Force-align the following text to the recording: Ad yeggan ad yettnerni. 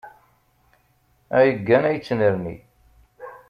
Ad 1.37 1.43
yeggan 1.47 1.83
ad 1.85 1.93
yettnerni. 1.95 2.55